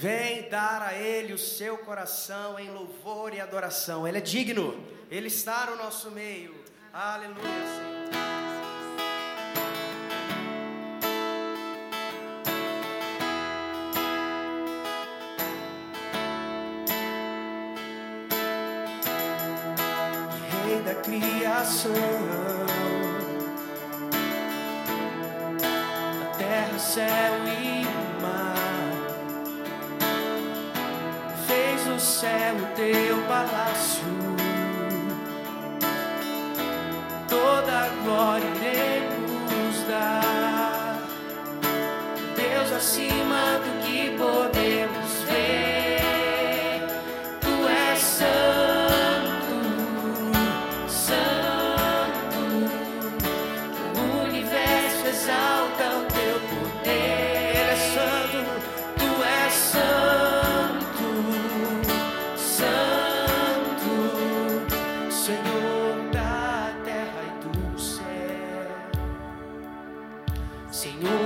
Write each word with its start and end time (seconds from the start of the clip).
Vem 0.00 0.48
dar 0.48 0.80
a 0.80 0.94
Ele 0.94 1.34
o 1.34 1.38
seu 1.38 1.76
coração 1.76 2.58
em 2.58 2.70
louvor 2.70 3.34
e 3.34 3.40
adoração. 3.40 4.08
Ele 4.08 4.16
é 4.16 4.20
digno, 4.22 4.82
Ele 5.10 5.26
está 5.26 5.66
no 5.66 5.76
nosso 5.76 6.10
meio. 6.10 6.54
Aleluia, 6.90 7.36
Senhor. 7.42 8.00
Da 20.82 20.94
criação, 20.94 21.92
a 26.22 26.36
terra, 26.38 26.78
céu 26.78 27.34
e 27.46 27.84
mar, 28.22 28.49
céu 32.00 32.56
o 32.56 32.66
teu 32.74 33.22
palácio, 33.28 34.04
toda 37.28 37.78
a 37.78 37.88
glória 38.02 38.46
iremos 38.56 39.84
dar, 39.86 40.98
Deus 42.36 42.72
acima 42.72 43.19
Senhor 70.80 71.19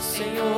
Senhor 0.00 0.57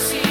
Deus 0.00 0.29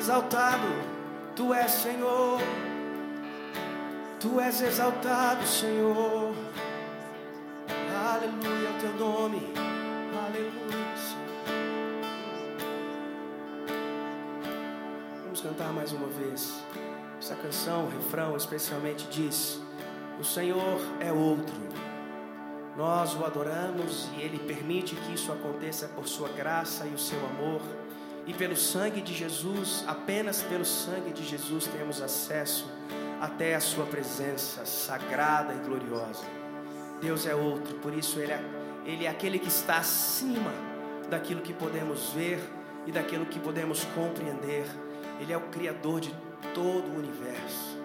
Exaltado, 0.00 0.66
tu 1.36 1.52
és 1.52 1.70
Senhor. 1.70 2.40
Tu 4.18 4.40
és 4.40 4.62
exaltado, 4.62 5.46
Senhor. 5.46 6.34
Aleluia 8.14 8.68
ao 8.70 8.80
teu 8.80 8.94
nome. 8.94 9.52
Aleluia, 10.24 10.96
Senhor. 10.96 11.44
Vamos 15.24 15.42
cantar 15.42 15.70
mais 15.74 15.92
uma 15.92 16.08
vez. 16.08 16.64
Essa 17.18 17.34
canção, 17.34 17.86
refrão 17.90 18.34
especialmente 18.38 19.06
diz: 19.10 19.60
O 20.18 20.24
Senhor 20.24 20.80
é 21.00 21.12
outro. 21.12 21.60
Nós 22.74 23.14
o 23.14 23.22
adoramos 23.22 24.08
e 24.16 24.22
Ele 24.22 24.38
permite 24.38 24.96
que 24.96 25.12
isso 25.12 25.30
aconteça 25.30 25.88
por 25.88 26.08
Sua 26.08 26.30
graça 26.30 26.86
e 26.86 26.94
o 26.94 26.98
seu 26.98 27.18
amor. 27.26 27.60
E 28.30 28.32
pelo 28.32 28.54
sangue 28.56 29.00
de 29.00 29.12
Jesus, 29.12 29.82
apenas 29.88 30.40
pelo 30.40 30.64
sangue 30.64 31.12
de 31.12 31.24
Jesus, 31.24 31.66
temos 31.66 32.00
acesso 32.00 32.64
até 33.20 33.56
a 33.56 33.60
Sua 33.60 33.84
presença 33.84 34.64
sagrada 34.64 35.52
e 35.52 35.58
gloriosa. 35.66 36.22
Deus 37.02 37.26
é 37.26 37.34
outro, 37.34 37.74
por 37.78 37.92
isso 37.92 38.20
Ele 38.20 38.30
é, 38.30 38.40
Ele 38.86 39.04
é 39.04 39.08
aquele 39.08 39.36
que 39.36 39.48
está 39.48 39.78
acima 39.78 40.52
daquilo 41.10 41.40
que 41.40 41.52
podemos 41.52 42.10
ver 42.12 42.38
e 42.86 42.92
daquilo 42.92 43.26
que 43.26 43.40
podemos 43.40 43.84
compreender. 43.96 44.64
Ele 45.20 45.32
é 45.32 45.36
o 45.36 45.48
Criador 45.48 45.98
de 45.98 46.14
todo 46.54 46.86
o 46.86 46.98
universo. 46.98 47.80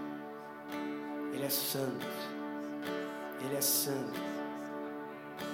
Ele 1.33 1.43
é 1.43 1.49
santo. 1.49 2.05
Ele 3.43 3.55
é 3.55 3.61
santo. 3.61 4.21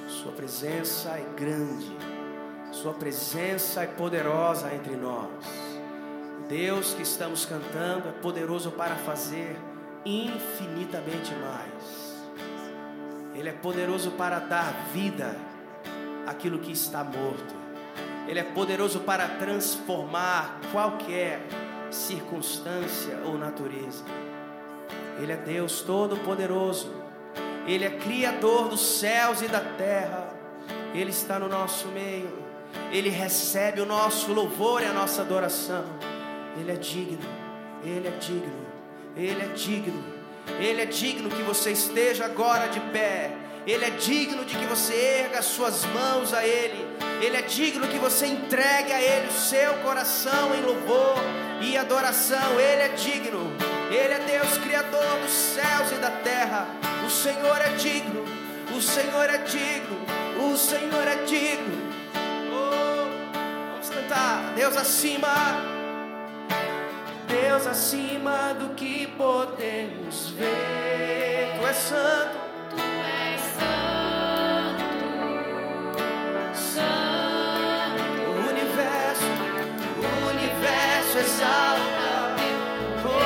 Sua 0.10 0.34
presença 0.34 1.12
é 1.12 1.26
grande. 1.38 1.96
Sua 2.82 2.94
presença 2.94 3.84
é 3.84 3.86
poderosa 3.86 4.74
entre 4.74 4.96
nós. 4.96 5.30
Deus 6.50 6.96
que 6.96 7.04
estamos 7.04 7.46
cantando 7.46 8.10
é 8.10 8.12
poderoso 8.12 8.72
para 8.72 8.96
fazer 8.96 9.56
infinitamente 10.04 11.32
mais. 11.36 12.24
Ele 13.36 13.50
é 13.50 13.52
poderoso 13.52 14.10
para 14.10 14.40
dar 14.40 14.74
vida 14.92 15.36
àquilo 16.26 16.58
que 16.58 16.72
está 16.72 17.04
morto. 17.04 17.54
Ele 18.28 18.40
é 18.40 18.44
poderoso 18.44 19.02
para 19.02 19.28
transformar 19.28 20.60
qualquer 20.72 21.40
circunstância 21.92 23.20
ou 23.28 23.38
natureza. 23.38 24.04
Ele 25.22 25.32
é 25.32 25.38
Deus 25.38 25.82
Todo-Poderoso. 25.82 26.92
Ele 27.68 27.86
é 27.86 27.92
Criador 27.92 28.70
dos 28.70 28.82
céus 28.82 29.44
e 29.44 29.48
da 29.48 29.60
terra. 29.60 30.34
Ele 30.96 31.12
está 31.12 31.38
no 31.38 31.48
nosso 31.48 31.88
meio. 31.90 32.51
Ele 32.92 33.10
recebe 33.10 33.82
o 33.82 33.86
nosso 33.86 34.34
louvor 34.34 34.82
e 34.82 34.86
a 34.86 34.94
nossa 34.94 35.22
adoração. 35.22 35.86
Ele 36.60 36.72
é 36.72 36.76
digno, 36.76 37.20
Ele 37.84 38.08
é 38.08 38.12
digno, 38.12 38.68
Ele 39.16 39.42
é 39.42 39.54
digno, 39.54 40.04
Ele 40.60 40.82
é 40.82 40.86
digno 40.86 41.30
que 41.30 41.42
você 41.42 41.72
esteja 41.72 42.26
agora 42.26 42.68
de 42.68 42.80
pé. 42.92 43.32
Ele 43.66 43.86
é 43.86 43.92
digno 43.92 44.44
de 44.44 44.56
que 44.56 44.66
você 44.66 44.94
erga 45.24 45.42
suas 45.42 45.86
mãos 45.86 46.34
a 46.34 46.46
Ele. 46.46 46.88
Ele 47.22 47.38
é 47.38 47.42
digno 47.44 47.88
que 47.88 48.00
você 48.00 48.26
entregue 48.26 48.92
a 48.92 49.00
Ele 49.00 49.28
o 49.28 49.32
seu 49.32 49.74
coração 49.76 50.56
em 50.56 50.62
louvor 50.62 51.18
e 51.62 51.78
adoração. 51.78 52.60
Ele 52.60 52.82
é 52.82 52.88
digno. 52.90 53.52
Ele 53.92 54.14
é 54.14 54.20
Deus 54.20 54.58
Criador 54.58 55.20
dos 55.22 55.32
céus 55.32 55.92
e 55.92 55.96
da 55.96 56.10
terra. 56.10 56.68
O 57.06 57.10
Senhor 57.10 57.58
é 57.62 57.70
digno. 57.76 58.26
O 58.76 58.82
Senhor 58.82 59.30
é 59.30 59.38
digno. 59.38 59.98
O 60.52 60.58
Senhor 60.58 61.08
é 61.08 61.24
digno. 61.26 61.91
Cantar. 63.94 64.54
Deus 64.56 64.78
acima. 64.78 65.28
Deus 67.28 67.68
acima 67.68 68.54
do 68.54 68.70
que 68.76 69.08
podemos 69.18 70.30
ver. 70.38 71.58
Tu 71.60 71.68
és 71.68 71.76
santo. 71.78 72.38
Tu 72.70 72.82
és 72.82 73.42
santo, 73.60 74.86
santo. 76.56 78.02
O 78.28 78.40
universo, 78.50 79.30
o 79.98 80.30
universo 80.30 81.18
exalta. 81.20 82.36
Oh, 83.04 83.20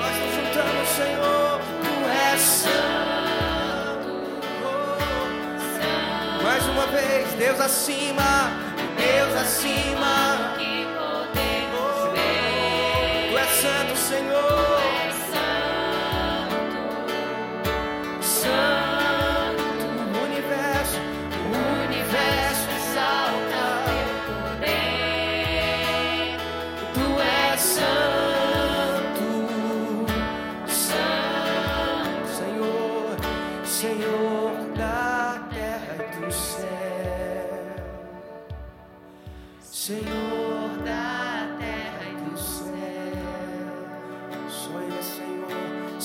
nós 0.00 0.16
nos 0.18 0.32
juntamos, 0.34 0.88
Senhor. 0.88 1.60
Tu 1.82 1.94
és 2.32 2.40
santo. 2.40 4.08
Oh, 4.64 6.42
mais 6.42 6.64
uma 6.66 6.86
vez, 6.86 7.32
Deus 7.34 7.60
acima, 7.60 8.50
acima. 9.36 10.54
Que 10.58 10.86
podemos 10.96 12.12
ver. 12.12 13.30
Tu 13.30 13.38
és 13.38 13.50
santo, 13.60 13.96
Senhor. 13.96 14.75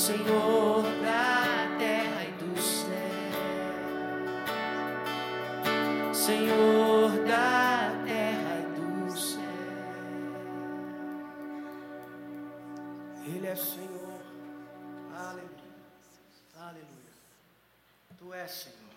Senhor, 0.02 0.82
da 1.04 1.78
terra 1.78 2.24
e 2.26 2.32
do 2.32 2.60
céu, 2.60 2.90
Senhor 6.12 7.12
da 7.28 7.92
terra 8.04 8.62
e 8.62 8.66
do 8.80 9.12
céu. 9.16 9.44
Ele 13.28 13.46
é 13.46 13.56
Senhor. 13.56 14.22
Aleluia. 15.16 15.52
Aleluia. 16.58 17.14
Tu 18.18 18.34
és 18.34 18.52
Senhor. 18.52 18.91